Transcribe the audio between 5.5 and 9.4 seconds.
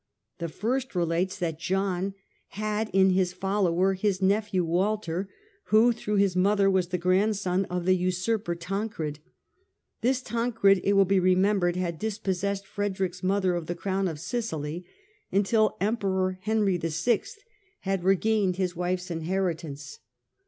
who, through his mother, was the grandson of the Usurper Tancred: